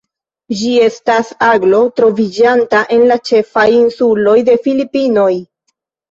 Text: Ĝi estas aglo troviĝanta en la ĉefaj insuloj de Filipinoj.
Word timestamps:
Ĝi 0.59 0.69
estas 0.83 1.27
aglo 1.47 1.81
troviĝanta 1.99 2.79
en 2.95 3.03
la 3.11 3.17
ĉefaj 3.29 3.65
insuloj 3.81 4.35
de 4.47 4.55
Filipinoj. 4.65 5.29